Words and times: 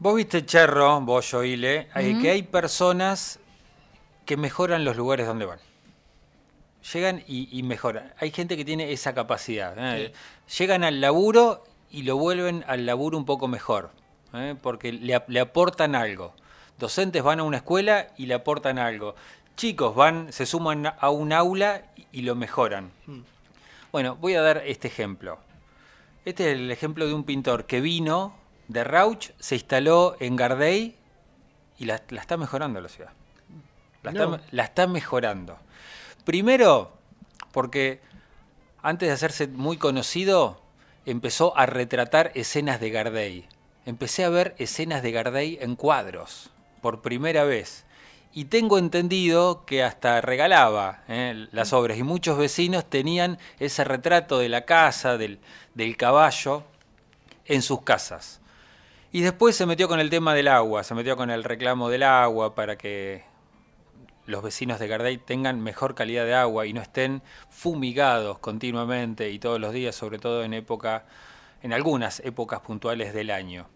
Vos 0.00 0.16
viste, 0.16 0.46
Cherro, 0.46 0.98
vos, 1.02 1.30
Joile, 1.30 1.88
eh, 1.94 2.18
que 2.22 2.30
hay 2.30 2.42
personas 2.42 3.38
que 4.24 4.38
mejoran 4.38 4.82
los 4.82 4.96
lugares 4.96 5.26
donde 5.26 5.44
van. 5.44 5.58
Llegan 6.94 7.22
y, 7.28 7.62
mejoran. 7.64 8.14
Hay 8.18 8.30
gente 8.30 8.56
que 8.56 8.64
tiene 8.64 8.92
esa 8.92 9.12
capacidad. 9.12 9.74
¿eh? 9.76 10.14
Llegan 10.58 10.84
al 10.84 11.02
laburo 11.02 11.64
y 11.90 12.04
lo 12.04 12.16
vuelven 12.16 12.64
al 12.66 12.86
laburo 12.86 13.18
un 13.18 13.26
poco 13.26 13.46
mejor, 13.46 13.90
¿eh? 14.32 14.56
porque 14.62 14.90
le, 14.90 15.14
aportan 15.38 15.94
algo. 15.94 16.32
Docentes 16.78 17.22
van 17.22 17.40
a 17.40 17.42
una 17.42 17.58
escuela 17.58 18.06
y 18.16 18.24
le 18.24 18.32
aportan 18.32 18.78
algo. 18.78 19.16
Chicos 19.54 19.94
van, 19.94 20.32
se 20.32 20.46
suman 20.46 20.94
a 20.98 21.10
un 21.10 21.34
aula 21.34 21.82
y, 22.10 22.22
lo 22.22 22.34
mejoran. 22.34 22.90
Mm. 23.04 23.20
Bueno, 23.92 24.16
voy 24.16 24.32
a 24.32 24.40
dar 24.40 24.62
este 24.64 24.88
ejemplo. 24.88 25.38
Este 26.24 26.52
es 26.52 26.56
el 26.56 26.70
ejemplo 26.70 27.06
de 27.06 27.12
un 27.12 27.24
pintor 27.24 27.66
que 27.66 27.82
vino 27.82 28.39
de 28.70 28.84
Rauch, 28.84 29.32
se 29.40 29.56
instaló 29.56 30.16
en 30.20 30.36
Gardey 30.36 30.94
y 31.78 31.86
la, 31.86 31.96
está 31.96 32.36
mejorando 32.36 32.80
la 32.80 32.88
ciudad. 32.88 33.10
La, 34.52 34.62
está, 34.62 34.86
mejorando. 34.86 35.58
Primero, 36.24 36.92
porque 37.50 38.00
antes 38.80 39.08
de 39.08 39.12
hacerse 39.12 39.48
muy 39.48 39.76
conocido, 39.76 40.62
empezó 41.04 41.56
a 41.58 41.66
retratar 41.66 42.30
escenas 42.36 42.80
de 42.80 42.90
Gardey. 42.90 43.48
Empecé 43.86 44.24
a 44.24 44.28
ver 44.28 44.54
escenas 44.58 45.02
de 45.02 45.10
Gardey 45.10 45.58
en 45.60 45.74
cuadros, 45.74 46.50
por 46.80 47.02
primera 47.02 47.42
vez. 47.42 47.84
Y 48.32 48.44
tengo 48.44 48.78
entendido 48.78 49.64
que 49.66 49.82
hasta 49.82 50.20
regalaba 50.20 51.02
eh, 51.08 51.48
las 51.50 51.72
obras 51.72 51.98
y 51.98 52.04
muchos 52.04 52.38
vecinos 52.38 52.88
tenían 52.88 53.38
ese 53.58 53.82
retrato 53.82 54.38
de 54.38 54.48
la 54.48 54.64
casa, 54.64 55.18
del, 55.18 55.40
del 55.74 55.96
caballo, 55.96 56.62
en 57.46 57.62
sus 57.62 57.82
casas. 57.82 58.39
Y 59.12 59.22
después 59.22 59.56
se 59.56 59.66
metió 59.66 59.88
con 59.88 59.98
el 59.98 60.08
tema 60.08 60.34
del 60.34 60.48
agua, 60.48 60.84
se 60.84 60.94
metió 60.94 61.16
con 61.16 61.30
el 61.30 61.42
reclamo 61.42 61.88
del 61.88 62.04
agua 62.04 62.54
para 62.54 62.76
que 62.76 63.24
los 64.26 64.42
vecinos 64.42 64.78
de 64.78 64.86
Gardey 64.86 65.18
tengan 65.18 65.60
mejor 65.60 65.94
calidad 65.94 66.24
de 66.24 66.34
agua 66.34 66.66
y 66.66 66.72
no 66.72 66.80
estén 66.80 67.22
fumigados 67.48 68.38
continuamente 68.38 69.30
y 69.30 69.40
todos 69.40 69.60
los 69.60 69.72
días, 69.72 69.96
sobre 69.96 70.18
todo 70.18 70.44
en 70.44 70.54
época, 70.54 71.06
en 71.62 71.72
algunas 71.72 72.20
épocas 72.20 72.60
puntuales 72.60 73.12
del 73.12 73.30
año. 73.30 73.66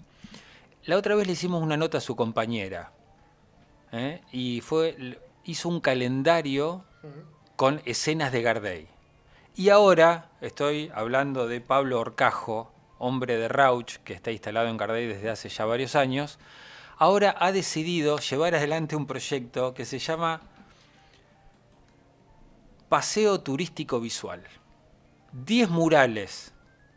La 0.84 0.96
otra 0.96 1.16
vez 1.16 1.26
le 1.26 1.32
hicimos 1.32 1.62
una 1.62 1.76
nota 1.76 1.98
a 1.98 2.00
su 2.00 2.14
compañera 2.14 2.92
¿eh? 3.90 4.20
y 4.30 4.60
fue 4.60 5.18
hizo 5.44 5.68
un 5.68 5.80
calendario 5.80 6.84
con 7.56 7.82
escenas 7.84 8.32
de 8.32 8.42
Gardey. 8.42 8.88
Y 9.56 9.68
ahora 9.68 10.30
estoy 10.40 10.90
hablando 10.94 11.46
de 11.46 11.60
Pablo 11.60 12.00
Orcajo, 12.00 12.72
hombre 12.98 13.36
de 13.36 13.48
Rauch, 13.48 13.96
que 14.04 14.12
está 14.12 14.30
instalado 14.30 14.68
en 14.68 14.76
Gardey 14.76 15.06
desde 15.06 15.30
hace 15.30 15.48
ya 15.48 15.64
varios 15.64 15.96
años, 15.96 16.38
ahora 16.96 17.34
ha 17.38 17.52
decidido 17.52 18.18
llevar 18.18 18.54
adelante 18.54 18.96
un 18.96 19.06
proyecto 19.06 19.74
que 19.74 19.84
se 19.84 19.98
llama 19.98 20.40
Paseo 22.88 23.40
Turístico 23.40 24.00
Visual. 24.00 24.42
Diez 25.32 25.68
murales 25.68 26.52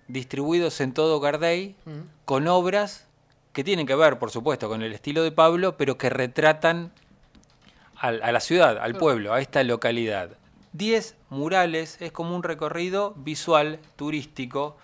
distribuidos 0.08 0.80
en 0.82 0.94
todo 0.94 1.20
Gardey 1.20 1.76
con 2.26 2.48
obras 2.48 3.08
que 3.52 3.64
tienen 3.64 3.88
que 3.88 3.96
ver, 3.96 4.20
por 4.20 4.30
supuesto, 4.30 4.70
con 4.70 4.84
el 4.84 4.94
estilo 4.94 5.24
de 5.24 5.32
Pablo, 5.32 5.78
pero 5.78 5.98
que 5.98 6.10
retratan 6.10 6.92
a 8.00 8.12
la 8.12 8.40
ciudad, 8.40 8.78
al 8.78 8.96
pueblo, 8.96 9.34
a 9.34 9.42
esta 9.42 9.64
localidad. 9.64 10.38
Diez 10.72 11.16
murales 11.30 11.98
es 12.00 12.12
como 12.12 12.36
un 12.36 12.44
recorrido 12.44 13.16
visual, 13.18 13.80
turístico. 13.96 14.78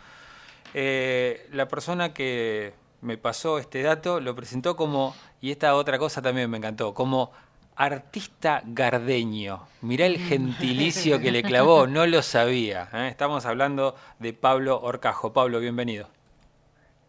Eh, 0.74 1.48
la 1.52 1.68
persona 1.68 2.14
que 2.14 2.74
me 3.02 3.18
pasó 3.18 3.60
este 3.60 3.82
dato, 3.82 4.20
lo 4.20 4.36
presentó 4.36 4.76
como, 4.76 5.14
y 5.42 5.52
esta 5.52 5.76
otra 5.76 6.00
cosa 6.00 6.22
también 6.22 6.50
me 6.50 6.58
encantó, 6.58 6.94
como 6.94 7.32
artista 7.76 8.62
gardeño. 8.66 9.62
Mirá 9.82 10.06
el 10.06 10.18
gentilicio 10.18 11.20
que 11.20 11.32
le 11.32 11.44
clavó, 11.44 11.88
no 11.88 12.06
lo 12.08 12.22
sabía. 12.22 12.90
¿eh? 12.94 13.08
Estamos 13.10 13.46
hablando 13.46 13.96
de 14.20 14.34
Pablo 14.34 14.80
Orcajo. 14.82 15.34
Pablo, 15.34 15.60
bienvenido. 15.60 16.08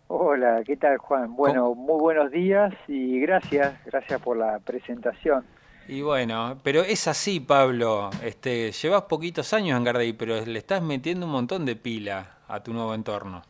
Hola, 0.09 0.62
¿qué 0.67 0.77
tal 0.77 0.99
Juan? 0.99 1.34
Bueno, 1.34 1.75
muy 1.75 1.99
buenos 1.99 2.31
días 2.31 2.75
y 2.88 3.21
gracias, 3.21 3.75
gracias 3.87 4.21
por 4.21 4.37
la 4.37 4.59
presentación. 4.59 5.44
Y 5.88 6.03
bueno, 6.03 6.59
pero 6.62 6.83
es 6.83 7.09
así, 7.09 7.41
Pablo. 7.41 8.11
Este, 8.22 8.72
llevas 8.72 9.03
poquitos 9.03 9.53
años 9.53 9.78
en 9.78 9.84
Gardey, 9.84 10.12
pero 10.12 10.44
le 10.44 10.59
estás 10.59 10.83
metiendo 10.83 11.27
un 11.27 11.33
montón 11.33 11.65
de 11.65 11.77
pila 11.77 12.38
a 12.49 12.62
tu 12.62 12.72
nuevo 12.72 12.94
entorno. 12.94 13.43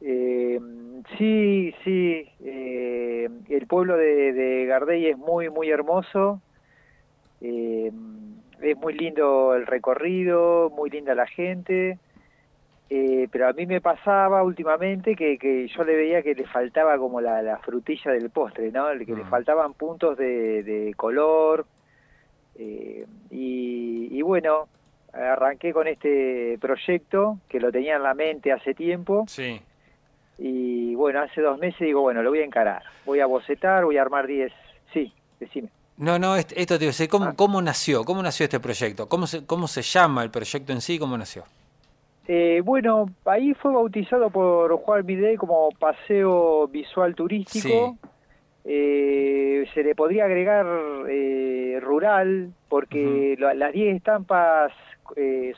Eh, 0.00 0.58
Sí, 1.16 1.74
sí. 1.84 2.28
Eh, 2.44 3.28
el 3.48 3.66
pueblo 3.66 3.96
de, 3.96 4.32
de, 4.32 4.66
Gardey 4.66 5.06
es 5.06 5.16
muy, 5.16 5.48
muy 5.48 5.70
hermoso. 5.70 6.42
Eh, 7.40 7.90
es 8.60 8.76
muy 8.76 8.94
lindo 8.94 9.54
el 9.54 9.66
recorrido, 9.66 10.70
muy 10.70 10.90
linda 10.90 11.14
la 11.14 11.26
gente. 11.26 11.98
Eh, 12.90 13.28
pero 13.30 13.48
a 13.48 13.52
mí 13.52 13.66
me 13.66 13.80
pasaba 13.80 14.42
últimamente 14.42 15.14
que, 15.14 15.38
que, 15.38 15.68
yo 15.68 15.84
le 15.84 15.94
veía 15.94 16.22
que 16.22 16.34
le 16.34 16.46
faltaba 16.46 16.96
como 16.98 17.20
la, 17.20 17.42
la 17.42 17.58
frutilla 17.58 18.12
del 18.12 18.30
postre, 18.30 18.72
¿no? 18.72 18.88
Que 18.90 19.14
le 19.14 19.24
mm. 19.24 19.30
faltaban 19.30 19.74
puntos 19.74 20.16
de, 20.16 20.62
de 20.62 20.94
color. 20.94 21.66
y, 22.56 23.04
y 23.30 24.22
bueno, 24.22 24.68
arranqué 25.12 25.72
con 25.72 25.86
este 25.86 26.58
proyecto 26.60 27.38
que 27.48 27.60
lo 27.60 27.70
tenía 27.70 27.96
en 27.96 28.02
la 28.02 28.14
mente 28.14 28.52
hace 28.52 28.74
tiempo. 28.74 29.24
Sí 29.28 29.60
y 30.38 30.94
bueno, 30.94 31.20
hace 31.20 31.40
dos 31.40 31.58
meses 31.58 31.80
digo, 31.80 32.00
bueno, 32.00 32.22
lo 32.22 32.30
voy 32.30 32.40
a 32.40 32.44
encarar. 32.44 32.82
Voy 33.04 33.20
a 33.20 33.26
bocetar, 33.26 33.84
voy 33.84 33.98
a 33.98 34.02
armar 34.02 34.26
10. 34.26 34.52
Sí, 34.92 35.12
decime. 35.40 35.68
No, 35.96 36.16
no, 36.16 36.36
esto 36.36 36.78
te 36.78 36.78
digo, 36.78 36.92
¿cómo, 37.10 37.24
ah. 37.26 37.34
¿cómo 37.36 37.60
nació? 37.60 38.04
¿Cómo 38.04 38.22
nació 38.22 38.44
este 38.44 38.60
proyecto? 38.60 39.08
¿Cómo 39.08 39.26
se, 39.26 39.44
¿Cómo 39.44 39.66
se 39.66 39.82
llama 39.82 40.22
el 40.22 40.30
proyecto 40.30 40.72
en 40.72 40.80
sí? 40.80 40.96
¿Cómo 40.96 41.18
nació? 41.18 41.42
Eh, 42.28 42.60
bueno, 42.62 43.06
ahí 43.24 43.52
fue 43.54 43.72
bautizado 43.72 44.30
por 44.30 44.76
Juan 44.76 45.04
Midey 45.04 45.36
como 45.36 45.70
Paseo 45.70 46.68
Visual 46.68 47.16
Turístico. 47.16 47.96
Eh, 48.64 49.66
se 49.74 49.82
le 49.82 49.94
podría 49.94 50.26
agregar 50.26 50.66
eh, 51.08 51.78
rural, 51.80 52.52
porque 52.68 53.34
las 53.38 53.72
10 53.72 53.96
estampas 53.96 54.72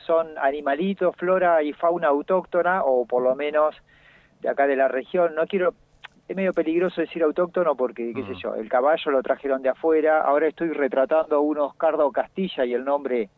son 0.07 0.37
animalitos, 0.37 1.13
flora 1.17 1.61
y 1.61 1.73
fauna 1.73 2.07
autóctona, 2.07 2.83
o 2.83 3.05
por 3.05 3.21
lo 3.21 3.35
menos 3.35 3.75
de 4.41 4.49
acá 4.49 4.67
de 4.67 4.75
la 4.75 4.87
región. 4.87 5.35
No 5.35 5.45
quiero, 5.47 5.73
es 6.27 6.35
medio 6.35 6.53
peligroso 6.53 7.01
decir 7.01 7.23
autóctono 7.23 7.75
porque, 7.75 8.13
qué 8.13 8.23
sé 8.23 8.33
yo, 8.41 8.55
el 8.55 8.69
caballo 8.69 9.11
lo 9.11 9.21
trajeron 9.21 9.61
de 9.61 9.69
afuera. 9.69 10.21
Ahora 10.21 10.47
estoy 10.47 10.69
retratando 10.69 11.37
a 11.37 11.39
un 11.39 11.57
Oscardo 11.59 12.11
Castilla 12.11 12.65
y 12.65 12.73
el 12.73 12.83
nombre 12.83 13.29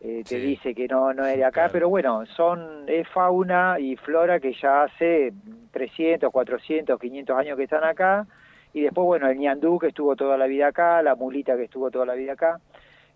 eh, 0.00 0.22
te 0.28 0.36
dice 0.36 0.74
que 0.74 0.86
no, 0.86 1.14
no 1.14 1.24
es 1.24 1.36
de 1.36 1.44
acá, 1.44 1.70
pero 1.72 1.88
bueno, 1.88 2.26
son, 2.26 2.84
es 2.86 3.08
fauna 3.08 3.78
y 3.80 3.96
flora 3.96 4.38
que 4.38 4.52
ya 4.52 4.82
hace 4.82 5.32
300, 5.70 6.30
400, 6.30 7.00
500 7.00 7.38
años 7.38 7.56
que 7.56 7.64
están 7.64 7.84
acá. 7.84 8.26
Y 8.72 8.82
después, 8.82 9.06
bueno, 9.06 9.28
el 9.28 9.38
ñandú 9.38 9.78
que 9.78 9.88
estuvo 9.88 10.14
toda 10.16 10.36
la 10.36 10.46
vida 10.46 10.66
acá, 10.66 11.00
la 11.02 11.14
mulita 11.14 11.56
que 11.56 11.64
estuvo 11.64 11.90
toda 11.90 12.04
la 12.06 12.14
vida 12.14 12.32
acá. 12.32 12.60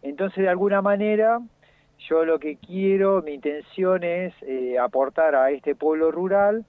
Entonces, 0.03 0.45
de 0.45 0.49
alguna 0.49 0.81
manera, 0.81 1.41
yo 1.99 2.25
lo 2.25 2.39
que 2.39 2.57
quiero, 2.57 3.23
mi 3.23 3.35
intención 3.35 4.05
es 4.05 4.33
eh, 4.43 4.79
aportar 4.79 5.35
a 5.35 5.51
este 5.51 5.75
pueblo 5.75 6.11
rural 6.11 6.65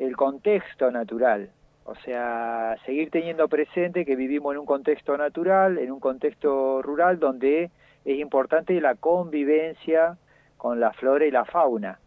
el 0.00 0.16
contexto 0.16 0.90
natural, 0.90 1.50
o 1.84 1.94
sea, 1.96 2.76
seguir 2.86 3.10
teniendo 3.10 3.48
presente 3.48 4.06
que 4.06 4.16
vivimos 4.16 4.54
en 4.54 4.60
un 4.60 4.66
contexto 4.66 5.16
natural, 5.16 5.78
en 5.78 5.92
un 5.92 6.00
contexto 6.00 6.80
rural 6.82 7.18
donde 7.18 7.70
es 8.04 8.18
importante 8.18 8.80
la 8.80 8.94
convivencia 8.94 10.16
con 10.56 10.80
la 10.80 10.92
flora 10.92 11.26
y 11.26 11.30
la 11.30 11.44
fauna. 11.44 12.00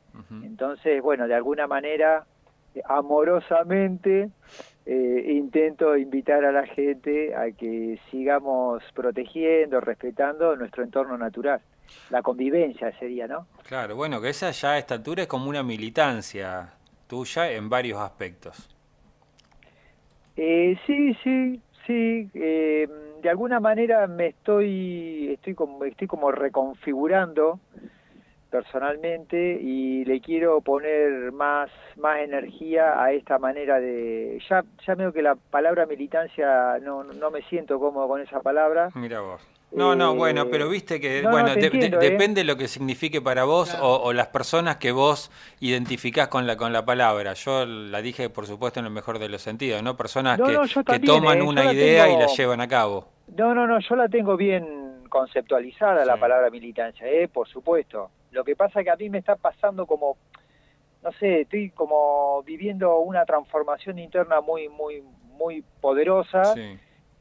Entonces, 0.43 1.01
bueno, 1.01 1.27
de 1.27 1.33
alguna 1.33 1.65
manera, 1.65 2.25
amorosamente, 2.85 4.29
eh, 4.85 5.25
intento 5.29 5.97
invitar 5.97 6.45
a 6.45 6.51
la 6.51 6.67
gente 6.67 7.35
a 7.35 7.51
que 7.51 7.99
sigamos 8.11 8.83
protegiendo, 8.93 9.81
respetando 9.81 10.55
nuestro 10.55 10.83
entorno 10.83 11.17
natural. 11.17 11.61
La 12.11 12.21
convivencia 12.21 12.91
sería, 12.99 13.27
¿no? 13.27 13.47
Claro, 13.63 13.95
bueno, 13.95 14.21
que 14.21 14.29
esa 14.29 14.51
ya 14.51 14.73
a 14.73 14.77
esta 14.77 14.95
altura 14.95 15.23
es 15.23 15.27
como 15.27 15.49
una 15.49 15.63
militancia 15.63 16.73
tuya 17.13 17.51
en 17.51 17.69
varios 17.69 17.99
aspectos. 17.99 18.67
Eh, 20.35 20.75
sí, 20.87 21.13
sí, 21.23 21.61
sí. 21.85 22.29
Eh, 22.33 22.87
de 23.21 23.29
alguna 23.29 23.59
manera 23.59 24.07
me 24.07 24.27
estoy, 24.29 25.33
estoy 25.33 25.53
como, 25.53 25.85
estoy 25.85 26.07
como 26.07 26.31
reconfigurando 26.31 27.59
personalmente 28.53 29.57
y 29.59 30.05
le 30.05 30.21
quiero 30.21 30.61
poner 30.61 31.31
más 31.31 31.71
más 31.97 32.19
energía 32.19 33.03
a 33.03 33.11
esta 33.11 33.39
manera 33.39 33.79
de 33.79 34.39
ya 34.47 34.63
ya 34.85 34.93
veo 34.93 35.11
que 35.11 35.23
la 35.23 35.33
palabra 35.33 35.87
militancia 35.87 36.77
no 36.79 37.03
no 37.03 37.31
me 37.31 37.41
siento 37.49 37.79
cómodo 37.79 38.07
con 38.07 38.21
esa 38.21 38.41
palabra 38.41 38.91
mira 38.93 39.21
vos 39.21 39.41
no, 39.71 39.95
no, 39.95 40.13
bueno, 40.13 40.49
pero 40.51 40.69
viste 40.69 40.99
que, 41.01 41.23
bueno, 41.23 41.47
¿eh? 41.53 41.89
depende 41.99 42.43
lo 42.43 42.55
que 42.57 42.67
signifique 42.67 43.21
para 43.21 43.43
vos 43.43 43.75
o, 43.81 44.13
las 44.13 44.27
personas 44.27 44.75
que 44.75 44.91
vos 44.91 45.31
identificás 45.61 46.27
con 46.27 46.45
la, 46.45 46.55
con 46.57 46.71
la 46.71 46.85
palabra. 46.85 47.33
Yo 47.33 47.65
la 47.65 48.03
dije, 48.03 48.29
por 48.29 48.45
supuesto, 48.45 48.79
en 48.81 48.85
el 48.85 48.91
mejor 48.91 49.17
de 49.17 49.29
los 49.29 49.41
sentidos, 49.41 49.81
¿no? 49.81 49.97
Personas 49.97 50.39
que, 50.39 50.83
que, 50.83 50.99
toman 50.99 51.39
¿eh? 51.39 51.41
una 51.41 51.73
idea 51.73 52.07
y 52.07 52.17
la 52.19 52.27
llevan 52.27 52.61
a 52.61 52.67
cabo. 52.67 53.07
No, 53.35 53.55
no, 53.55 53.65
no, 53.65 53.79
yo 53.79 53.95
la 53.95 54.07
tengo 54.07 54.37
bien 54.37 55.05
conceptualizada 55.09 56.05
la 56.05 56.17
palabra 56.17 56.51
militancia, 56.51 57.07
¿eh? 57.07 57.27
Por 57.27 57.47
supuesto. 57.47 58.11
Lo 58.33 58.43
que 58.43 58.55
pasa 58.55 58.79
es 58.79 58.85
que 58.85 58.91
a 58.91 58.95
mí 58.95 59.09
me 59.09 59.19
está 59.19 59.35
pasando 59.35 59.85
como, 59.85 60.17
no 61.01 61.11
sé, 61.13 61.41
estoy 61.41 61.69
como 61.69 62.43
viviendo 62.43 62.99
una 62.99 63.25
transformación 63.25 63.99
interna 63.99 64.41
muy, 64.41 64.67
muy, 64.67 65.03
muy 65.37 65.63
poderosa. 65.79 66.55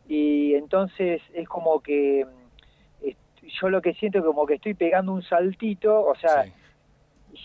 Y 0.08 0.54
entonces 0.54 1.22
es 1.32 1.48
como 1.48 1.80
que 1.80 2.26
yo 3.60 3.68
lo 3.68 3.82
que 3.82 3.94
siento 3.94 4.18
es 4.18 4.24
como 4.24 4.46
que 4.46 4.54
estoy 4.54 4.74
pegando 4.74 5.12
un 5.12 5.22
saltito, 5.22 6.04
o 6.04 6.14
sea, 6.16 6.46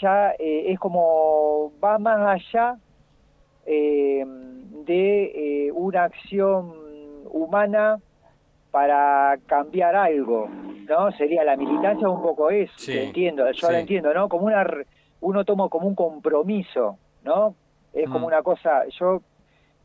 ya 0.02 0.31
eh, 0.40 0.72
es 0.72 0.80
como 0.80 1.72
va 1.84 1.98
más 1.98 2.19
allá 2.19 2.78
eh, 3.66 4.24
de 4.86 5.66
eh, 5.68 5.72
una 5.72 6.06
acción 6.06 6.74
humana 7.25 8.00
para 8.72 9.38
cambiar 9.48 9.96
algo, 9.96 10.50
¿no? 10.88 11.12
Sería 11.12 11.44
la 11.44 11.56
militancia 11.56 12.10
un 12.10 12.22
poco 12.22 12.50
eso, 12.50 12.92
entiendo, 12.92 13.50
yo 13.51 13.72
lo 13.72 13.78
entiendo, 13.78 14.13
¿no? 14.13 14.30
Como 14.30 14.45
una, 14.45 14.66
uno 15.22 15.45
toma 15.45 15.69
como 15.69 15.88
un 15.88 15.95
compromiso, 15.95 16.98
¿no? 17.24 17.56
Es 17.94 18.06
como 18.06 18.19
mm. 18.19 18.25
una 18.25 18.42
cosa, 18.42 18.88
yo 19.00 19.22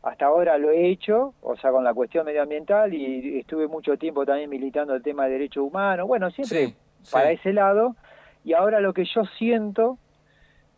hasta 0.03 0.25
ahora 0.25 0.57
lo 0.57 0.69
he 0.71 0.87
hecho, 0.89 1.33
o 1.41 1.55
sea, 1.57 1.71
con 1.71 1.83
la 1.83 1.93
cuestión 1.93 2.25
medioambiental 2.25 2.93
y 2.93 3.39
estuve 3.39 3.67
mucho 3.67 3.97
tiempo 3.97 4.25
también 4.25 4.49
militando 4.49 4.93
el 4.93 5.01
tema 5.01 5.25
de 5.25 5.31
derechos 5.31 5.63
humanos, 5.63 6.07
bueno, 6.07 6.29
siempre 6.31 6.75
para 7.11 7.31
ese 7.31 7.53
lado, 7.53 7.95
y 8.43 8.53
ahora 8.53 8.79
lo 8.79 8.93
que 8.93 9.05
yo 9.05 9.23
siento 9.37 9.97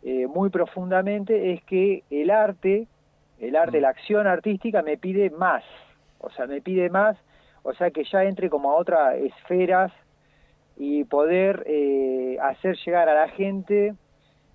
eh, 0.02 0.26
muy 0.26 0.50
profundamente 0.50 1.52
es 1.52 1.62
que 1.64 2.04
el 2.10 2.30
arte, 2.30 2.86
el 3.40 3.56
arte, 3.56 3.78
mm. 3.78 3.82
la 3.82 3.88
acción 3.88 4.26
artística 4.26 4.82
me 4.82 4.96
pide 4.96 5.30
más, 5.30 5.64
o 6.18 6.30
sea, 6.30 6.46
me 6.46 6.60
pide 6.60 6.88
más, 6.90 7.16
o 7.62 7.74
sea, 7.74 7.90
que 7.90 8.04
ya 8.04 8.24
entre 8.24 8.48
como 8.48 8.70
a 8.70 8.76
otras 8.76 9.16
esferas 9.16 9.92
y 10.76 11.04
poder 11.04 11.64
eh, 11.66 12.38
hacer 12.42 12.76
llegar 12.84 13.08
a 13.08 13.14
la 13.14 13.28
gente 13.28 13.94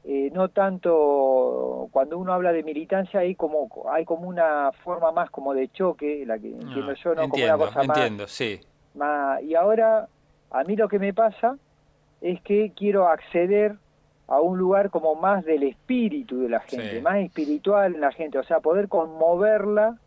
eh, 0.04 0.32
no 0.34 0.50
tanto 0.50 1.88
cuando 1.92 2.18
uno 2.18 2.34
habla 2.34 2.52
de 2.52 2.64
militancia 2.64 3.20
hay 3.20 3.36
como 3.36 3.70
hay 3.92 4.04
como 4.04 4.28
una 4.28 4.72
forma 4.84 5.12
más 5.12 5.30
como 5.30 5.54
de 5.54 5.68
choque 5.70 6.24
la 6.26 6.40
que 6.40 6.48
entiendo 6.50 6.94
yo 6.94 7.16
no 7.16 7.24
entiendo, 7.24 7.30
como 7.30 7.44
una 7.46 7.58
cosa 7.58 7.84
entiendo, 7.84 8.28
sí. 8.28 8.60
más 8.96 9.42
y 9.44 9.54
ahora 9.54 10.08
a 10.50 10.64
mí 10.64 10.76
lo 10.76 10.88
que 10.88 10.98
me 10.98 11.14
pasa 11.14 11.58
es 12.20 12.42
que 12.42 12.72
quiero 12.76 13.08
acceder 13.08 13.76
a 14.28 14.40
un 14.42 14.58
lugar 14.58 14.90
como 14.90 15.14
más 15.16 15.46
del 15.46 15.64
espíritu 15.64 16.42
de 16.42 16.50
la 16.50 16.62
gente 16.62 17.00
más 17.02 17.18
espiritual 17.18 17.94
en 17.94 18.02
la 18.02 18.12
gente 18.12 18.40
o 18.40 18.44
sea 18.44 18.60
poder 18.60 18.88
conmoverla 18.88 19.98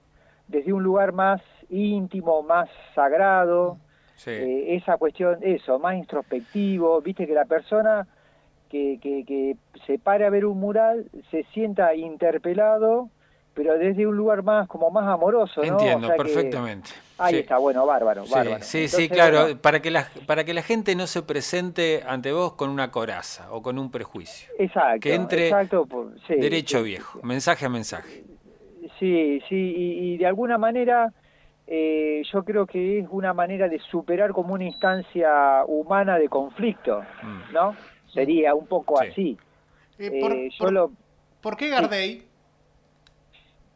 desde 0.48 0.72
un 0.72 0.82
lugar 0.82 1.12
más 1.12 1.40
íntimo 1.70 2.42
más 2.42 2.68
sagrado 2.96 3.78
eh, 4.26 4.76
esa 4.76 4.96
cuestión 4.96 5.38
eso 5.42 5.78
más 5.78 5.96
introspectivo 5.96 7.00
viste 7.00 7.26
que 7.26 7.34
la 7.34 7.44
persona 7.44 8.06
que, 8.70 9.56
se 9.86 9.98
pare 9.98 10.24
a 10.24 10.30
ver 10.30 10.44
un 10.46 10.58
mural, 10.58 11.06
se 11.30 11.44
sienta 11.52 11.94
interpelado, 11.94 13.08
pero 13.54 13.78
desde 13.78 14.06
un 14.06 14.16
lugar 14.16 14.42
más 14.42 14.66
como 14.66 14.90
más 14.90 15.06
amoroso, 15.06 15.62
¿no? 15.62 15.72
Entiendo, 15.72 16.08
perfectamente. 16.16 16.90
ahí 17.18 17.36
está, 17.36 17.58
bueno, 17.58 17.86
bárbaro, 17.86 18.24
bárbaro. 18.28 18.64
Sí, 18.64 18.88
sí, 18.88 19.08
claro, 19.08 19.56
para 19.60 19.80
que 19.80 19.90
la 19.90 20.08
para 20.26 20.44
que 20.44 20.54
la 20.54 20.62
gente 20.62 20.96
no 20.96 21.06
se 21.06 21.22
presente 21.22 22.02
ante 22.06 22.32
vos 22.32 22.54
con 22.54 22.68
una 22.70 22.90
coraza 22.90 23.52
o 23.52 23.62
con 23.62 23.78
un 23.78 23.90
prejuicio. 23.90 24.52
Exacto. 24.58 25.00
Que 25.00 25.14
entre 25.14 25.52
derecho 26.28 26.82
viejo, 26.82 27.20
mensaje 27.22 27.66
a 27.66 27.68
mensaje. 27.68 28.24
Sí, 28.98 29.40
sí, 29.48 29.74
y, 29.76 30.16
de 30.18 30.26
alguna 30.26 30.58
manera 30.58 31.12
eh, 31.66 32.22
yo 32.32 32.44
creo 32.44 32.66
que 32.66 33.00
es 33.00 33.06
una 33.10 33.32
manera 33.32 33.68
de 33.68 33.78
superar 33.78 34.32
como 34.32 34.54
una 34.54 34.64
instancia 34.64 35.64
humana 35.66 36.18
de 36.18 36.28
conflicto, 36.28 37.02
mm. 37.22 37.52
¿no? 37.52 37.74
sería 38.14 38.54
un 38.54 38.66
poco 38.66 39.00
así. 39.00 39.36
Eh, 39.98 40.20
por, 40.20 40.32
eh, 40.32 40.88
por, 41.42 41.56
qué 41.56 41.68
Gardey? 41.68 42.22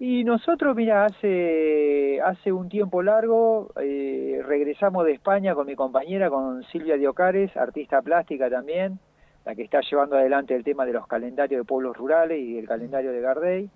Y 0.00 0.22
nosotros, 0.24 0.76
mira, 0.76 1.04
hace, 1.04 2.20
hace 2.24 2.52
un 2.52 2.68
tiempo 2.68 3.02
largo 3.02 3.72
eh, 3.80 4.40
regresamos 4.46 5.04
de 5.04 5.12
España 5.12 5.54
con 5.54 5.66
mi 5.66 5.74
compañera, 5.74 6.30
con 6.30 6.62
Silvia 6.64 6.96
Diocares, 6.96 7.56
artista 7.56 8.00
plástica 8.00 8.48
también, 8.48 9.00
la 9.44 9.56
que 9.56 9.62
está 9.62 9.80
llevando 9.80 10.16
adelante 10.16 10.54
el 10.54 10.62
tema 10.62 10.86
de 10.86 10.92
los 10.92 11.06
calendarios 11.08 11.60
de 11.60 11.64
pueblos 11.64 11.96
rurales 11.96 12.38
y 12.38 12.58
el 12.58 12.68
calendario 12.68 13.10
de 13.10 13.20
Gardey. 13.20 13.70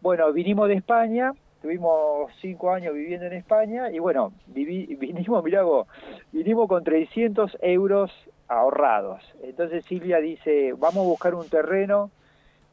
Bueno, 0.00 0.32
vinimos 0.32 0.68
de 0.68 0.74
España, 0.74 1.32
tuvimos 1.60 2.30
cinco 2.40 2.70
años 2.70 2.94
viviendo 2.94 3.26
en 3.26 3.34
España 3.34 3.90
y 3.90 3.98
bueno, 3.98 4.32
vinimos, 4.46 5.44
mirá 5.44 5.62
vos, 5.62 5.86
vinimos 6.32 6.68
con 6.68 6.84
300 6.84 7.58
euros 7.62 8.10
ahorrados. 8.48 9.22
Entonces 9.42 9.84
Silvia 9.84 10.18
dice, 10.18 10.72
vamos 10.72 10.98
a 10.98 11.08
buscar 11.08 11.34
un 11.34 11.48
terreno 11.48 12.10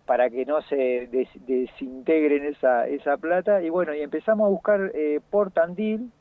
para 0.05 0.29
que 0.29 0.45
no 0.45 0.61
se 0.61 1.09
desintegren 1.47 2.45
esa, 2.45 2.87
esa 2.87 3.17
plata. 3.17 3.61
Y 3.61 3.69
bueno, 3.69 3.93
y 3.93 4.01
empezamos 4.01 4.45
a 4.45 4.49
buscar 4.49 4.91
eh, 4.93 5.19
por 5.29 5.51
Tandil, 5.51 6.11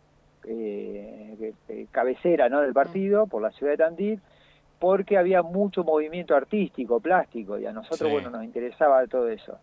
eh, 0.47 1.53
eh, 1.69 1.87
cabecera 1.91 2.49
¿no? 2.49 2.61
del 2.61 2.73
partido, 2.73 3.27
por 3.27 3.43
la 3.43 3.51
ciudad 3.51 3.73
de 3.73 3.79
Tandil, 3.79 4.21
porque 4.79 5.19
había 5.19 5.43
mucho 5.43 5.85
movimiento 5.85 6.35
artístico, 6.35 7.01
plástico, 7.01 7.59
y 7.59 7.67
a 7.67 7.73
nosotros, 7.73 8.11
bueno, 8.11 8.31
nos 8.31 8.45
interesaba 8.45 9.07
todo 9.07 9.29
eso. 9.29 9.59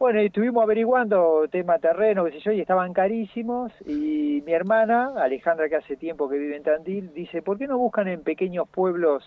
Bueno, 0.00 0.18
estuvimos 0.20 0.62
averiguando 0.62 1.46
tema 1.50 1.78
terreno, 1.78 2.24
qué 2.24 2.32
sé 2.32 2.40
yo, 2.40 2.52
y 2.52 2.60
estaban 2.62 2.94
carísimos. 2.94 3.70
Y 3.86 4.42
mi 4.46 4.52
hermana, 4.54 5.12
Alejandra, 5.18 5.68
que 5.68 5.76
hace 5.76 5.94
tiempo 5.94 6.26
que 6.26 6.38
vive 6.38 6.56
en 6.56 6.62
Tandil, 6.62 7.12
dice, 7.12 7.42
¿por 7.42 7.58
qué 7.58 7.66
no 7.66 7.76
buscan 7.76 8.08
en 8.08 8.22
pequeños 8.22 8.66
pueblos 8.66 9.22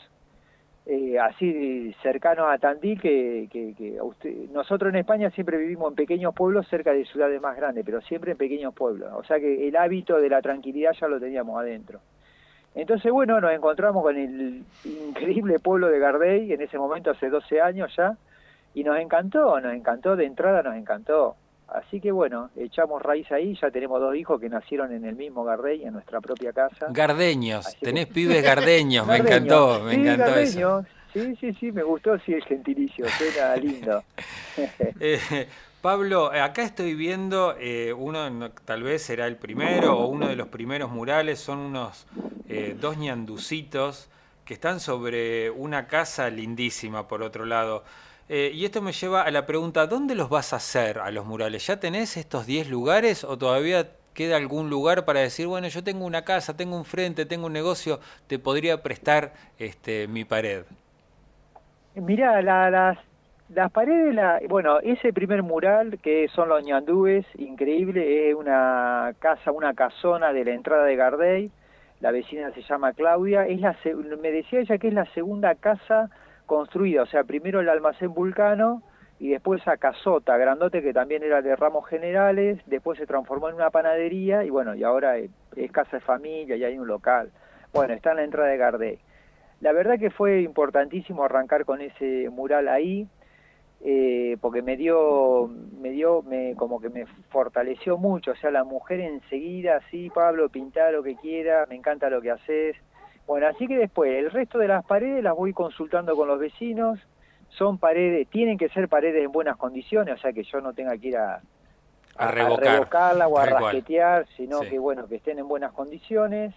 eh, 0.87 1.19
así 1.19 1.93
cercanos 2.01 2.47
a 2.49 2.57
Tandil? 2.57 2.99
Que, 2.99 3.47
que, 3.51 4.01
usted, 4.01 4.49
nosotros 4.49 4.89
en 4.89 4.95
España 4.95 5.29
siempre 5.29 5.59
vivimos 5.59 5.91
en 5.91 5.95
pequeños 5.95 6.33
pueblos 6.33 6.67
cerca 6.69 6.91
de 6.91 7.05
ciudades 7.05 7.39
más 7.39 7.55
grandes, 7.55 7.85
pero 7.85 8.01
siempre 8.01 8.31
en 8.31 8.39
pequeños 8.39 8.73
pueblos. 8.73 9.11
O 9.13 9.23
sea 9.25 9.39
que 9.39 9.67
el 9.67 9.75
hábito 9.75 10.19
de 10.19 10.29
la 10.29 10.41
tranquilidad 10.41 10.93
ya 10.99 11.07
lo 11.07 11.19
teníamos 11.19 11.55
adentro. 11.61 11.99
Entonces, 12.73 13.11
bueno, 13.11 13.39
nos 13.39 13.51
encontramos 13.51 14.01
con 14.01 14.17
el 14.17 14.63
increíble 14.85 15.59
pueblo 15.59 15.89
de 15.89 15.99
Gardey, 15.99 16.51
en 16.51 16.61
ese 16.63 16.79
momento 16.79 17.11
hace 17.11 17.29
12 17.29 17.61
años 17.61 17.95
ya, 17.95 18.17
y 18.73 18.83
nos 18.83 18.99
encantó, 18.99 19.59
nos 19.59 19.73
encantó, 19.73 20.15
de 20.15 20.25
entrada 20.25 20.63
nos 20.63 20.75
encantó. 20.75 21.35
Así 21.67 21.99
que 21.99 22.11
bueno, 22.11 22.49
echamos 22.55 23.01
raíz 23.01 23.31
ahí, 23.31 23.57
ya 23.59 23.71
tenemos 23.71 23.99
dos 23.99 24.15
hijos 24.15 24.39
que 24.39 24.49
nacieron 24.49 24.93
en 24.93 25.05
el 25.05 25.15
mismo 25.15 25.43
Gardey, 25.43 25.83
en 25.83 25.93
nuestra 25.93 26.21
propia 26.21 26.53
casa. 26.53 26.87
Gardeños, 26.89 27.77
tenés 27.79 28.07
pibes 28.07 28.43
gardeños, 28.43 29.07
me 29.07 29.17
encantó, 29.17 29.81
me 29.83 29.95
encantó 29.95 30.35
eso. 30.37 30.85
Sí, 31.13 31.35
sí, 31.39 31.53
sí, 31.59 31.71
me 31.71 31.83
gustó, 31.83 32.17
sí, 32.19 32.33
el 32.33 32.43
gentilicio, 32.43 33.05
suena 33.07 33.55
lindo. 33.55 34.03
eh, 34.99 35.47
Pablo, 35.81 36.31
acá 36.31 36.63
estoy 36.63 36.95
viendo 36.95 37.55
eh, 37.59 37.93
uno, 37.93 38.51
tal 38.65 38.83
vez 38.83 39.03
será 39.03 39.27
el 39.27 39.35
primero 39.35 39.97
o 39.97 40.07
uno 40.07 40.27
de 40.27 40.35
los 40.35 40.47
primeros 40.47 40.89
murales, 40.89 41.39
son 41.39 41.59
unos 41.59 42.07
eh, 42.47 42.75
dos 42.79 42.97
ñanducitos 42.97 44.09
que 44.45 44.53
están 44.53 44.79
sobre 44.79 45.51
una 45.51 45.87
casa 45.87 46.29
lindísima, 46.29 47.07
por 47.07 47.21
otro 47.21 47.45
lado. 47.45 47.83
Eh, 48.29 48.51
y 48.53 48.65
esto 48.65 48.81
me 48.81 48.93
lleva 48.93 49.23
a 49.23 49.31
la 49.31 49.45
pregunta, 49.45 49.85
¿dónde 49.85 50.15
los 50.15 50.29
vas 50.29 50.53
a 50.53 50.55
hacer 50.55 50.99
a 50.99 51.11
los 51.11 51.25
murales? 51.25 51.67
¿Ya 51.67 51.79
tenés 51.79 52.15
estos 52.15 52.45
10 52.45 52.69
lugares 52.69 53.23
o 53.23 53.37
todavía 53.37 53.89
queda 54.13 54.37
algún 54.37 54.69
lugar 54.69 55.05
para 55.05 55.19
decir, 55.19 55.47
bueno, 55.47 55.67
yo 55.67 55.83
tengo 55.83 56.05
una 56.05 56.23
casa, 56.23 56.55
tengo 56.55 56.77
un 56.77 56.85
frente, 56.85 57.25
tengo 57.25 57.47
un 57.47 57.53
negocio, 57.53 57.99
te 58.27 58.39
podría 58.39 58.81
prestar 58.81 59.33
este, 59.59 60.07
mi 60.07 60.23
pared? 60.23 60.63
Mira, 61.95 62.41
las, 62.41 62.97
las 63.49 63.71
paredes, 63.71 64.15
la, 64.15 64.39
bueno, 64.47 64.79
ese 64.79 65.11
primer 65.13 65.43
mural 65.43 65.99
que 66.01 66.27
son 66.29 66.49
los 66.49 66.63
ñandúes, 66.63 67.25
increíble, 67.37 68.29
es 68.29 68.35
una 68.35 69.13
casa, 69.19 69.51
una 69.51 69.73
casona 69.73 70.31
de 70.31 70.45
la 70.45 70.51
entrada 70.53 70.85
de 70.85 70.95
Gardey, 70.95 71.51
la 71.99 72.11
vecina 72.11 72.51
se 72.51 72.61
llama 72.61 72.93
Claudia, 72.93 73.45
es 73.47 73.59
la, 73.61 73.75
me 74.21 74.31
decía 74.31 74.61
ella 74.61 74.77
que 74.77 74.87
es 74.87 74.93
la 74.93 75.05
segunda 75.13 75.55
casa 75.55 76.09
construida, 76.53 77.01
o 77.03 77.05
sea, 77.05 77.23
primero 77.23 77.59
el 77.59 77.69
almacén 77.69 78.13
Vulcano 78.13 78.83
y 79.19 79.29
después 79.29 79.67
a 79.67 79.77
Casota, 79.77 80.37
grandote 80.37 80.81
que 80.81 80.93
también 80.93 81.23
era 81.23 81.41
de 81.41 81.55
ramos 81.55 81.87
generales, 81.87 82.59
después 82.65 82.99
se 82.99 83.07
transformó 83.07 83.49
en 83.49 83.55
una 83.55 83.69
panadería 83.69 84.43
y 84.43 84.49
bueno, 84.49 84.75
y 84.75 84.83
ahora 84.83 85.17
es, 85.17 85.31
casa 85.71 85.97
de 85.97 86.01
familia 86.01 86.55
y 86.55 86.63
hay 86.63 86.77
un 86.77 86.87
local. 86.87 87.31
Bueno, 87.73 87.93
está 87.93 88.11
en 88.11 88.17
la 88.17 88.23
entrada 88.23 88.49
de 88.49 88.57
Gardé. 88.57 88.99
la 89.61 89.71
verdad 89.71 89.97
que 89.97 90.11
fue 90.11 90.41
importantísimo 90.41 91.23
arrancar 91.23 91.65
con 91.65 91.81
ese 91.81 92.29
mural 92.29 92.67
ahí, 92.67 93.07
eh, 93.81 94.37
porque 94.39 94.61
me 94.61 94.77
dio, 94.77 95.49
me 95.81 95.89
dio, 95.89 96.21
me, 96.21 96.55
como 96.55 96.79
que 96.79 96.89
me 96.89 97.05
fortaleció 97.29 97.97
mucho, 97.97 98.31
o 98.31 98.35
sea, 98.35 98.51
la 98.51 98.63
mujer 98.63 98.99
enseguida, 98.99 99.81
sí, 99.89 100.09
Pablo, 100.13 100.49
pinta 100.49 100.91
lo 100.91 101.01
que 101.01 101.15
quiera, 101.15 101.65
me 101.67 101.75
encanta 101.75 102.09
lo 102.09 102.21
que 102.21 102.31
haces. 102.31 102.75
Bueno, 103.25 103.47
así 103.47 103.67
que 103.67 103.77
después, 103.77 104.11
el 104.11 104.31
resto 104.31 104.57
de 104.57 104.67
las 104.67 104.85
paredes 104.85 105.23
las 105.23 105.35
voy 105.35 105.53
consultando 105.53 106.15
con 106.15 106.27
los 106.27 106.39
vecinos, 106.39 106.99
son 107.49 107.77
paredes, 107.77 108.27
tienen 108.29 108.57
que 108.57 108.69
ser 108.69 108.89
paredes 108.89 109.23
en 109.23 109.31
buenas 109.31 109.57
condiciones, 109.57 110.15
o 110.15 110.17
sea, 110.17 110.33
que 110.33 110.43
yo 110.43 110.59
no 110.59 110.73
tenga 110.73 110.97
que 110.97 111.09
ir 111.09 111.17
a, 111.17 111.41
a, 112.15 112.31
revocarla 112.31 113.27
o 113.27 113.37
a 113.37 113.45
rasquetear, 113.45 114.27
sino 114.35 114.61
que, 114.61 114.77
bueno, 114.79 115.07
que 115.07 115.15
estén 115.15 115.39
en 115.39 115.47
buenas 115.47 115.71
condiciones. 115.71 116.53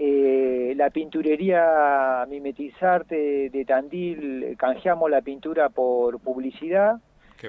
Eh, 0.00 0.74
la 0.76 0.90
pinturería 0.90 2.24
Mimetizarte 2.28 3.50
de 3.50 3.64
Tandil, 3.64 4.56
canjeamos 4.56 5.10
la 5.10 5.22
pintura 5.22 5.70
por 5.70 6.20
publicidad 6.20 7.00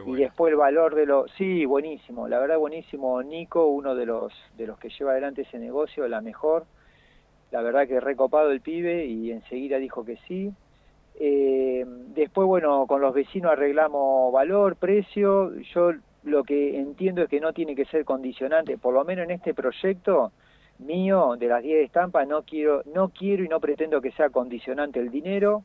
y 0.05 0.15
después 0.15 0.51
el 0.51 0.57
valor 0.57 0.95
de 0.95 1.05
los... 1.05 1.31
Sí, 1.37 1.65
buenísimo, 1.65 2.27
la 2.27 2.39
verdad 2.39 2.57
buenísimo. 2.57 3.21
Nico, 3.23 3.67
uno 3.67 3.95
de 3.95 4.05
los, 4.05 4.33
de 4.57 4.67
los 4.67 4.77
que 4.79 4.89
lleva 4.89 5.11
adelante 5.11 5.43
ese 5.43 5.59
negocio, 5.59 6.07
la 6.07 6.21
mejor. 6.21 6.65
La 7.51 7.61
verdad 7.61 7.87
que 7.87 7.99
recopado 7.99 8.51
el 8.51 8.61
pibe 8.61 9.05
y 9.05 9.31
enseguida 9.31 9.77
dijo 9.77 10.05
que 10.05 10.17
sí. 10.27 10.51
Eh, 11.19 11.85
después, 12.15 12.47
bueno, 12.47 12.85
con 12.87 13.01
los 13.01 13.13
vecinos 13.13 13.51
arreglamos 13.51 14.31
valor, 14.31 14.75
precio. 14.75 15.53
Yo 15.73 15.93
lo 16.23 16.43
que 16.43 16.77
entiendo 16.77 17.23
es 17.23 17.29
que 17.29 17.39
no 17.39 17.53
tiene 17.53 17.75
que 17.75 17.85
ser 17.85 18.05
condicionante, 18.05 18.77
por 18.77 18.93
lo 18.93 19.03
menos 19.03 19.25
en 19.25 19.31
este 19.31 19.53
proyecto 19.53 20.31
mío 20.79 21.35
de 21.37 21.47
las 21.47 21.61
10 21.61 21.85
estampas 21.85 22.27
no 22.27 22.43
quiero 22.43 22.83
no 22.93 23.09
quiero 23.09 23.43
y 23.43 23.49
no 23.49 23.59
pretendo 23.59 24.01
que 24.01 24.11
sea 24.11 24.29
condicionante 24.29 24.99
el 24.99 25.09
dinero 25.09 25.63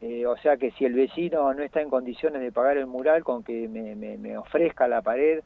eh, 0.00 0.26
o 0.26 0.36
sea 0.38 0.56
que 0.56 0.70
si 0.72 0.86
el 0.86 0.94
vecino 0.94 1.52
no 1.52 1.62
está 1.62 1.82
en 1.82 1.90
condiciones 1.90 2.40
de 2.40 2.50
pagar 2.50 2.78
el 2.78 2.86
mural 2.86 3.22
con 3.22 3.44
que 3.44 3.68
me, 3.68 3.94
me, 3.94 4.38
ofrezca 4.38 4.88
la 4.88 5.02
pared 5.02 5.42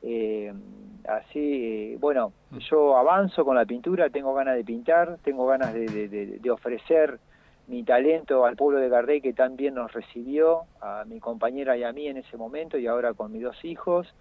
eh, 0.00 0.52
así 1.08 1.96
bueno 2.00 2.32
mm. 2.50 2.58
yo 2.58 2.96
avanzo 2.96 3.44
con 3.44 3.56
la 3.56 3.64
pintura 3.64 4.10
tengo 4.10 4.34
ganas 4.34 4.56
de 4.56 4.64
pintar 4.64 5.18
tengo 5.22 5.46
ganas 5.46 5.74
de, 5.74 5.86
de, 5.88 6.50
ofrecer 6.50 7.18
mi 7.66 7.82
talento 7.84 8.44
al 8.44 8.56
pueblo 8.56 8.78
de 8.78 8.88
Gardey 8.88 9.20
que 9.20 9.32
tan 9.32 9.56
bien 9.56 9.74
nos 9.74 9.92
recibió 9.92 10.62
a 10.80 11.04
mi 11.06 11.20
compañera 11.20 11.76
y 11.76 11.84
a 11.84 11.92
mí 11.92 12.06
en 12.06 12.18
ese 12.18 12.36
momento 12.36 12.78
y 12.78 12.86
ahora 12.86 13.14
con 13.14 13.32
mis 13.32 13.42
dos 13.42 13.64
hijos 13.64 14.12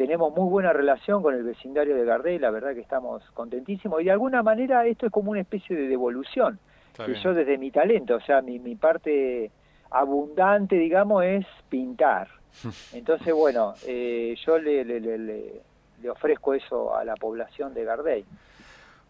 tenemos 0.00 0.34
muy 0.34 0.48
buena 0.48 0.72
relación 0.72 1.22
con 1.22 1.34
el 1.34 1.42
vecindario 1.42 1.94
de 1.94 2.06
Gardel, 2.06 2.40
la 2.40 2.50
verdad 2.50 2.72
que 2.72 2.80
estamos 2.80 3.22
contentísimos 3.34 4.00
y 4.00 4.04
de 4.04 4.12
alguna 4.12 4.42
manera 4.42 4.86
esto 4.86 5.04
es 5.04 5.12
como 5.12 5.30
una 5.30 5.40
especie 5.40 5.76
de 5.76 5.88
devolución. 5.88 6.58
que 7.04 7.14
yo 7.14 7.34
desde 7.34 7.58
mi 7.58 7.70
talento, 7.70 8.16
o 8.16 8.20
sea, 8.20 8.40
mi, 8.40 8.58
mi 8.58 8.76
parte 8.76 9.50
abundante, 9.90 10.76
digamos, 10.76 11.24
es 11.24 11.46
pintar. 11.68 12.28
Entonces, 12.94 13.34
bueno, 13.34 13.74
eh, 13.86 14.34
yo 14.46 14.58
le, 14.58 14.84
le, 14.86 15.00
le, 15.00 15.18
le, 15.18 15.60
ofrezco 16.08 16.54
eso 16.54 16.96
a 16.96 17.04
la 17.04 17.14
población 17.16 17.74
de 17.74 17.84
Gardey. 17.84 18.24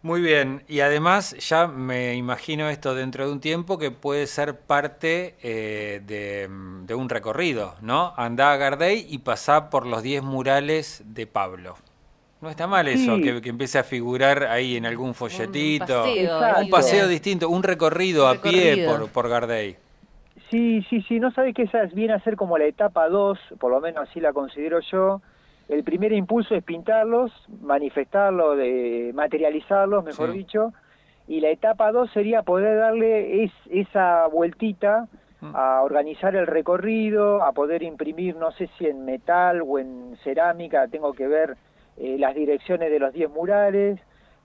Muy 0.03 0.21
bien, 0.21 0.63
y 0.67 0.79
además 0.79 1.35
ya 1.37 1.67
me 1.67 2.15
imagino 2.15 2.67
esto 2.69 2.95
dentro 2.95 3.27
de 3.27 3.31
un 3.31 3.39
tiempo 3.39 3.77
que 3.77 3.91
puede 3.91 4.25
ser 4.25 4.59
parte 4.59 5.35
eh, 5.43 6.01
de, 6.03 6.95
un 6.95 7.07
recorrido, 7.07 7.75
¿no? 7.81 8.13
Andá 8.17 8.51
a 8.51 8.57
Gardey 8.57 9.05
y 9.07 9.19
pasá 9.19 9.69
por 9.69 9.85
los 9.85 10.01
10 10.01 10.23
murales 10.23 11.03
de 11.05 11.27
Pablo. 11.27 11.75
No 12.41 12.49
está 12.49 12.65
mal 12.65 12.87
eso, 12.87 13.17
que, 13.17 13.47
empiece 13.47 13.77
a 13.77 13.83
figurar 13.83 14.45
ahí 14.45 14.75
en 14.75 14.87
algún 14.87 15.13
folletito. 15.13 16.03
Un 16.03 16.69
paseo, 16.71 17.07
distinto, 17.07 17.47
un 17.49 17.61
recorrido, 17.61 18.27
a 18.27 18.41
pie 18.41 18.87
por, 18.87 19.07
por 19.09 19.29
Gardey. 19.29 19.77
Sí, 20.49 20.81
sí, 20.89 21.03
sí, 21.03 21.19
no 21.19 21.31
sabes 21.31 21.53
que 21.53 21.63
esa 21.63 21.83
viene 21.93 22.13
a 22.13 22.19
ser 22.23 22.35
como 22.35 22.57
la 22.57 22.65
etapa 22.65 23.07
2, 23.07 23.37
por 23.59 23.71
lo 23.71 23.79
menos 23.79 24.09
así 24.09 24.19
la 24.19 24.33
considero 24.33 24.79
yo, 24.91 25.21
el 25.71 25.85
primer 25.85 26.11
impulso 26.11 26.53
es 26.53 26.63
pintarlos, 26.63 27.31
manifestarlos, 27.61 28.57
de, 28.57 29.11
materializarlos, 29.13 30.03
mejor 30.03 30.33
dicho, 30.33 30.73
y 31.29 31.39
la 31.39 31.49
etapa 31.49 31.93
dos 31.93 32.11
sería 32.11 32.43
poder 32.43 32.77
darle 32.77 33.49
esa 33.69 34.27
vueltita 34.27 35.07
mm. 35.39 35.55
a 35.55 35.81
organizar 35.81 36.35
el 36.35 36.45
recorrido, 36.45 37.41
a 37.41 37.53
poder 37.53 37.83
imprimir, 37.83 38.35
no 38.35 38.51
sé 38.51 38.69
si 38.77 38.85
en 38.85 39.05
metal 39.05 39.61
o 39.65 39.79
en 39.79 40.17
cerámica, 40.25 40.89
tengo 40.89 41.13
que 41.13 41.27
ver 41.27 41.55
eh, 41.95 42.17
las 42.19 42.35
direcciones 42.35 42.91
de 42.91 42.99
los 42.99 43.13
10 43.13 43.29
murales. 43.29 43.97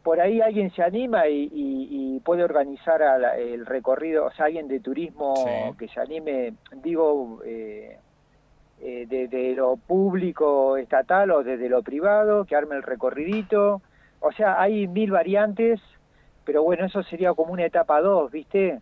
Por 0.05 0.21
ahí 0.21 0.41
alguien 0.41 0.71
se 0.71 0.85
anima 0.85 1.27
y, 1.27 2.21
puede 2.25 2.45
organizar 2.45 3.03
el 3.39 3.67
recorrido, 3.67 4.27
o 4.27 4.31
sea, 4.33 4.47
alguien 4.47 4.67
de 4.67 4.81
turismo 4.81 5.77
que 5.79 5.87
se 5.87 6.01
anime, 6.01 6.55
digo, 6.83 7.41
eh, 7.45 7.99
eh, 8.81 9.07
desde 9.09 9.55
lo 9.55 9.77
público 9.77 10.77
estatal 10.77 11.31
o 11.31 11.43
desde 11.43 11.69
lo 11.69 11.83
privado, 11.83 12.45
que 12.45 12.57
arme 12.57 12.77
el 12.77 12.83
recorridito. 12.83 13.81
O 14.21 14.33
sea, 14.33 14.61
hay 14.61 14.87
mil 14.87 15.11
variantes, 15.11 15.81
pero 16.45 16.63
bueno, 16.63 16.85
eso 16.85 17.03
sería 17.03 17.33
como 17.35 17.53
una 17.53 17.65
etapa 17.65 18.01
2, 18.01 18.31
¿viste? 18.31 18.81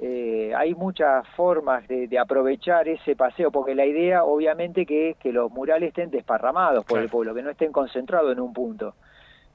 Eh, 0.00 0.52
hay 0.56 0.74
muchas 0.74 1.26
formas 1.36 1.86
de, 1.86 2.18
aprovechar 2.18 2.88
ese 2.88 3.14
paseo, 3.14 3.50
porque 3.50 3.74
la 3.74 3.86
idea 3.86 4.24
obviamente 4.24 4.86
que 4.86 5.10
es 5.10 5.16
que 5.16 5.32
los 5.32 5.50
murales 5.50 5.88
estén 5.88 6.10
desparramados 6.10 6.84
por 6.84 6.98
el 6.98 7.08
pueblo, 7.08 7.34
que 7.34 7.42
no 7.42 7.50
estén 7.50 7.72
concentrados 7.72 8.32
en 8.32 8.40
un 8.40 8.52
punto. 8.52 8.94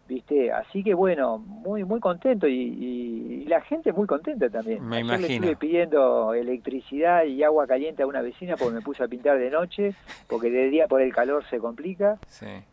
¿Viste? 0.09 0.51
Así 0.51 0.83
que 0.83 0.93
bueno, 0.95 1.37
muy 1.37 1.85
muy 1.85 1.99
contento 1.99 2.47
y, 2.47 3.45
la 3.47 3.61
gente 3.61 3.91
muy 3.93 4.05
contenta 4.05 4.49
también. 4.49 4.87
Me 4.87 4.99
imagino. 4.99 5.27
le 5.27 5.33
estuve 5.35 5.55
pidiendo 5.55 6.33
electricidad 6.33 7.23
y 7.23 7.41
agua 7.43 7.65
caliente 7.65 8.03
a 8.03 8.07
una 8.07 8.21
vecina 8.21 8.55
porque 8.57 8.75
me 8.75 8.81
puse 8.81 9.03
a 9.03 9.07
pintar 9.07 9.39
de 9.39 9.49
noche, 9.49 9.95
porque 10.27 10.51
de 10.51 10.69
día 10.69 10.87
por 10.87 11.01
el 11.01 11.13
calor 11.13 11.43
se 11.49 11.57
complica. 11.57 12.19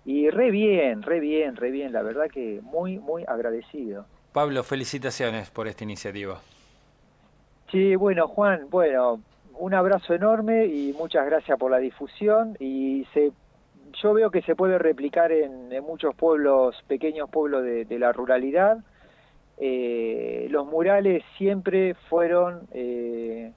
Y 0.05 0.29
re 0.29 0.51
bien, 0.51 1.03
re 1.03 1.21
bien, 1.21 1.57
re 1.57 1.71
bien, 1.71 1.93
la 1.93 2.03
verdad 2.03 2.27
que 2.31 2.61
muy, 2.63 2.99
muy 2.99 3.25
agradecido. 3.27 4.05
Pablo, 4.33 4.63
felicitaciones 4.65 5.51
por 5.51 5.67
esta 5.67 5.85
iniciativa. 5.85 6.41
Sí, 7.71 7.97
bueno, 7.97 8.29
Juan, 8.29 8.69
bueno, 8.71 9.21
un 9.59 9.75
abrazo 9.75 10.13
enorme 10.13 10.67
y 10.67 10.93
muchas 10.93 11.25
gracias 11.25 11.59
por 11.59 11.71
la 11.71 11.79
difusión 11.79 12.57
y 12.61 13.07
se 13.15 13.33
yo 14.03 14.15
veo 14.15 14.31
que 14.31 14.43
se 14.43 14.55
puede 14.55 14.79
replicar 14.79 15.33
en, 15.33 15.69
muchos 15.85 16.15
pueblos, 16.15 16.77
pequeños 16.87 17.31
pueblos 17.31 17.63
de, 17.65 17.99
la 17.99 18.13
ruralidad. 18.13 18.79
Eh, 19.59 20.49
los 20.51 20.67
murales 20.67 21.23
siempre 21.39 21.95
fueron 22.09 22.67
eh, 22.73 23.53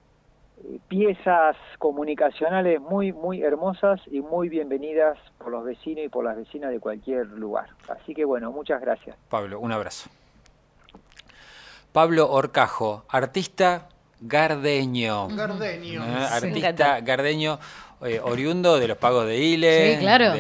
piezas 0.88 1.58
comunicacionales 1.78 2.80
muy, 2.80 3.12
muy 3.12 3.42
hermosas 3.42 4.00
y 4.08 4.22
muy 4.22 4.50
bienvenidas 4.50 5.18
por 5.38 5.52
los 5.52 5.66
vecinos 5.66 6.06
y 6.06 6.10
por 6.10 6.24
las 6.24 6.38
vecinas 6.38 6.72
de 6.72 6.80
cualquier 6.80 7.28
lugar. 7.28 7.70
Así 7.90 8.14
que 8.14 8.26
bueno, 8.26 8.52
muchas 8.52 8.80
gracias. 8.82 9.18
Pablo, 9.30 9.60
un 9.60 9.72
abrazo. 9.72 10.10
Pablo 11.92 12.32
Orcajo, 12.32 13.04
artista 13.10 13.90
gardeño. 14.22 15.28
Gardeño. 15.30 16.04
artista 16.04 17.02
gardeño. 17.02 17.60
Eh, 18.06 18.20
oriundo 18.24 18.80
de 18.80 18.88
los 18.88 18.98
pagos 18.98 19.26
de 19.26 19.38
Ile. 19.38 19.96
Sí, 19.96 20.00
claro. 20.00 20.34